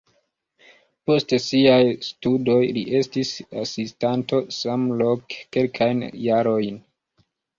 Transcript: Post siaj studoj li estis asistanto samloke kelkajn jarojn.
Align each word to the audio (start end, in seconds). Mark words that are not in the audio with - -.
Post 1.09 1.33
siaj 1.43 1.81
studoj 2.07 2.55
li 2.77 2.83
estis 3.01 3.33
asistanto 3.65 4.41
samloke 4.61 5.45
kelkajn 5.57 6.03
jarojn. 6.29 6.83